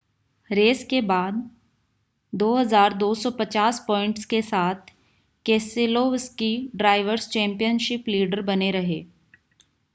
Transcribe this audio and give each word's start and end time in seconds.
race 0.49 0.83
के 0.83 1.01
बाद 1.01 1.33
2,250 2.33 3.79
points 3.87 4.25
के 4.25 4.41
साथ 4.41 4.91
केसेलोवस्की 5.45 6.51
ड्रायवर्स 6.75 7.29
चैंपियनशिप 7.29 8.07
लीडर 8.07 8.41
बने 8.41 8.71
रहे 8.71 9.03